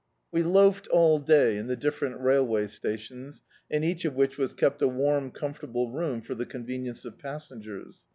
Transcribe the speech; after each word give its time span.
We 0.31 0.41
loafed 0.41 0.87
all 0.87 1.19
day 1.19 1.57
in 1.57 1.67
die 1.67 1.75
different 1.75 2.19
railway 2.21 2.65
sutions, 2.65 3.43
in 3.69 3.83
each 3.83 4.03
of 4.03 4.15
which 4.15 4.35
was 4.35 4.55
kept 4.55 4.81
a 4.81 4.87
warm 4.87 5.29
comfortable 5.29 5.91
room 5.91 6.21
for 6.21 6.33
the 6.33 6.47
convenience 6.47 7.05
of 7.05 7.19
passengers. 7.19 7.99